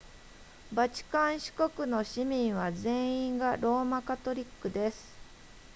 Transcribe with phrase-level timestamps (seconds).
[0.73, 5.13] バチカン市国の市民は全員がローマカトリックです